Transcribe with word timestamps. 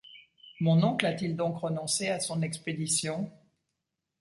Mon 0.59 0.81
oncle 0.81 1.05
a-t-il 1.05 1.35
donc 1.35 1.57
renoncé 1.57 2.07
à 2.09 2.19
son 2.19 2.41
expédition 2.41 3.31